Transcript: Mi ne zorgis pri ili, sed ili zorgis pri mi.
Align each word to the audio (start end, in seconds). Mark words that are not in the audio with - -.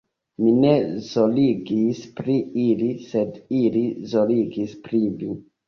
Mi 0.45 0.53
ne 0.61 0.71
zorgis 1.09 2.01
pri 2.21 2.39
ili, 2.65 2.89
sed 3.13 3.39
ili 3.61 3.87
zorgis 4.17 4.77
pri 4.89 5.07
mi. 5.17 5.33